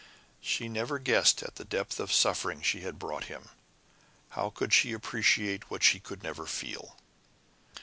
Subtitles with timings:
[0.41, 3.49] She never guessed at the depth of suffering she had brought him.
[4.29, 6.97] How could she appreciate what she could never feel?